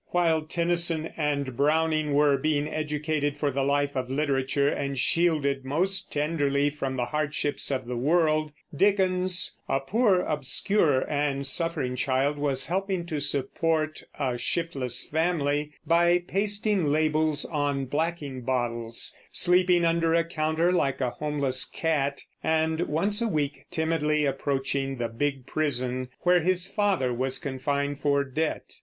[0.07, 6.11] While Tennyson and Browning were being educated for the life of literature, and shielded most
[6.11, 12.65] tenderly from the hardships of the world, Dickens, a poor, obscure, and suffering child, was
[12.65, 20.23] helping to support a shiftless family by pasting labels on blacking bottles, sleeping under a
[20.23, 26.39] counter like a homeless cat, and once a week timidly approaching the big prison where
[26.41, 28.79] his father was confined for debt.